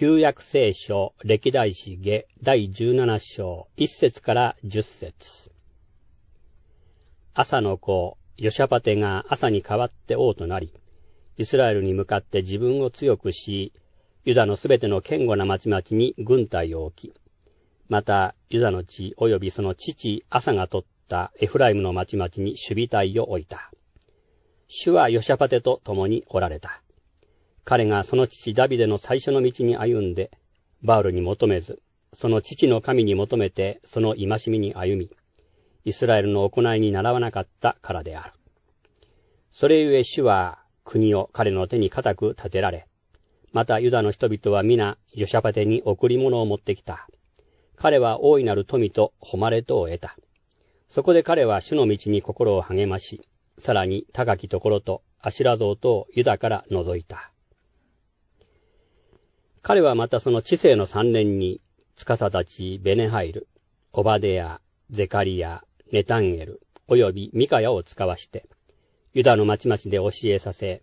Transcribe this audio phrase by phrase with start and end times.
[0.00, 5.52] 旧約聖書歴代史下第17章1節から10節
[7.34, 10.72] 朝の子、ヨシャパテが朝に代わって王となり、
[11.36, 13.74] イスラエルに向かって自分を強くし、
[14.24, 17.14] ユダのすべての堅固な町々に軍隊を置き、
[17.90, 23.70] また、ユダの地及びその父アサが取ったエフライムの町々に守備隊を置いた。
[24.66, 26.80] 主はヨシャパテと共におられた。
[27.64, 30.30] 彼がその父ダビデの最初の道に歩んで、
[30.82, 31.82] バウルに求めず、
[32.12, 35.10] その父の神に求めてその戒みに歩み、
[35.84, 38.32] イスラエルの行いに習わなかったからである。
[39.52, 42.86] それゆえ主は国を彼の手に固く立てられ、
[43.52, 47.08] またユダの人々は皆、ヨシャパテに贈り物を持ってきた。
[47.76, 50.16] 彼は大いなる富と誉れとを得た。
[50.88, 53.22] そこで彼は主の道に心を励まし、
[53.58, 57.32] さらに高きところとアシラ像とユダから除いた。
[59.62, 61.60] 彼はまたその知性の三年に、
[61.96, 63.46] 司たちベネハイル、
[63.92, 65.62] オバデヤ、ゼカリア、
[65.92, 68.48] ネタンエル、およびミカヤを使わして、
[69.12, 70.82] ユダの町々で教えさせ、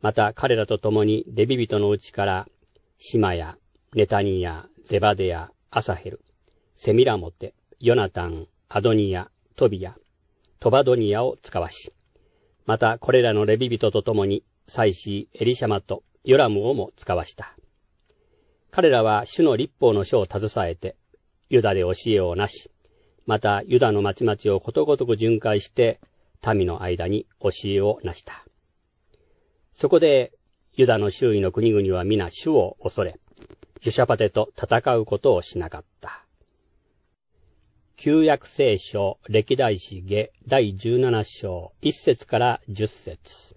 [0.00, 2.48] また彼らと共にレビ人のうちから、
[2.98, 3.58] シマヤ、
[3.94, 6.20] ネタニヤ、ゼバデヤ、アサヘル、
[6.74, 9.96] セミラモテ、ヨナタン、アドニヤ、トビヤ、
[10.60, 11.92] トバドニヤを使わし、
[12.64, 17.58] またこれらのレビ人と共に、祭司エリシャマとヨラムをも使わした。
[18.70, 20.96] 彼らは主の立法の書を携えて、
[21.48, 22.70] ユダで教えをなし、
[23.26, 26.00] またユダの町々をことごとく巡回して、
[26.54, 28.44] 民の間に教えをなした。
[29.72, 30.32] そこで、
[30.74, 33.18] ユダの周囲の国々は皆主を恐れ、
[33.82, 36.24] ユシャパテと戦うことをしなかった。
[37.96, 43.56] 旧約聖書歴代史下第17章1節から10節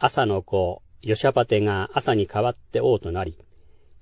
[0.00, 3.38] 朝の子、ヨシャパテが朝に代わって王となり、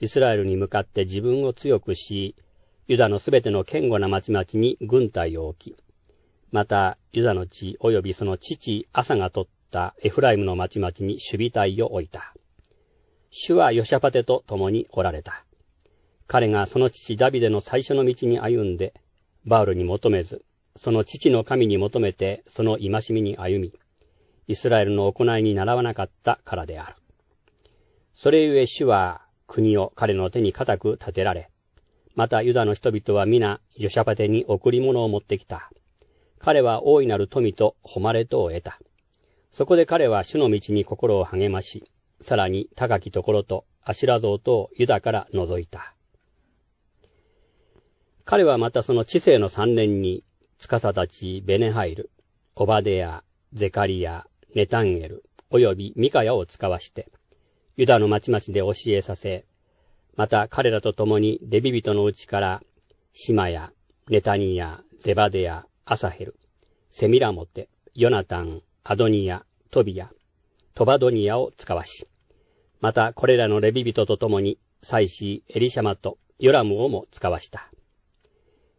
[0.00, 2.34] イスラエルに向かって自分を強くし、
[2.86, 5.76] ユダのすべての堅固な町々に軍隊を置き、
[6.52, 12.34] また、ユダの地及びその父アサが取ったエフライムの町々に守備隊を置いた。
[13.30, 15.44] 主はヨシャパテと共におられた。
[16.26, 18.94] 彼がその父ダビデの最初の道に歩んで、
[19.44, 20.44] バウルに求めず、
[20.76, 23.72] その父の神に求めてその戒みに歩み、
[24.48, 26.96] イスラエルの行いに習わなかったからである。
[28.14, 31.50] それゆえ主は国を彼の手に固く立てられ、
[32.14, 35.70] またユダの人々は皆、ヨシャパテに贈り物を持ってきた。
[36.38, 38.78] 彼は大いなる富と誉れとを得た。
[39.50, 41.90] そこで彼は主の道に心を励まし、
[42.20, 45.94] さらに高きところとアシラ像とをユダから除いた。
[48.24, 50.24] 彼はまたその知性の三年に、
[50.58, 52.10] 司たちベネハイル、
[52.54, 54.26] オバデヤ、ゼカリア、
[54.56, 57.10] ネタンエル、およびミカヤを使わして、
[57.76, 59.44] ユダの町々で教えさせ、
[60.16, 62.62] また彼らと共にレビ人のうちから、
[63.12, 63.70] シマヤ、
[64.08, 66.36] ネタニヤ、ゼバデヤ、アサヘル、
[66.88, 70.10] セミラモテ、ヨナタン、アドニヤ、トビヤ、
[70.72, 72.08] トバドニヤを使わし、
[72.80, 77.70] またこれらのレビ人と共に、祭司エリシャマとヨラムをも使わした。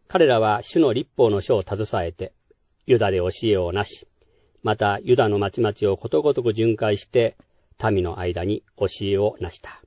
[0.08, 2.32] 彼らは主の立法の書を携えて、
[2.86, 4.08] ユダで教えをなし、
[4.68, 7.38] またユダの町々をことごとく巡回して、
[7.90, 9.80] 民の間に教えをなした。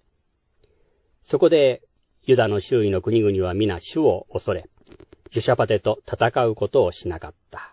[1.21, 1.83] そこで、
[2.23, 4.67] ユダの周囲の国々は皆主を恐れ、
[5.29, 7.70] ジュシャパテと戦うことをしなかった。